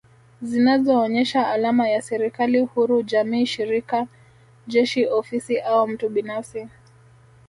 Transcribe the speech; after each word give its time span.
Zinazoonyesha 0.41 1.47
alama 1.47 1.89
ya 1.89 2.01
serikali 2.01 2.59
huru 2.59 3.03
jamii 3.03 3.45
shirika 3.45 4.07
jeshi 4.67 5.07
ofisi 5.07 5.59
au 5.59 5.87
mtu 5.87 6.09
binafsi 6.09 6.67